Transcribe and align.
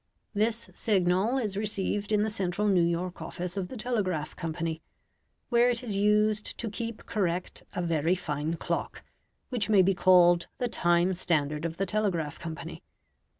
This 0.33 0.71
signal 0.73 1.37
is 1.37 1.55
received 1.55 2.11
in 2.11 2.23
the 2.23 2.31
central 2.31 2.67
New 2.67 2.81
York 2.81 3.21
office 3.21 3.55
of 3.55 3.67
the 3.67 3.77
telegraph 3.77 4.35
company, 4.35 4.81
where 5.49 5.69
it 5.69 5.83
is 5.83 5.95
used 5.95 6.57
to 6.57 6.71
keep 6.71 7.05
correct 7.05 7.61
a 7.73 7.83
very 7.83 8.15
fine 8.15 8.55
clock, 8.55 9.03
which 9.49 9.69
may 9.69 9.83
be 9.83 9.93
called 9.93 10.47
the 10.57 10.67
time 10.67 11.13
standard 11.13 11.65
of 11.65 11.77
the 11.77 11.85
telegraph 11.85 12.39
company. 12.39 12.81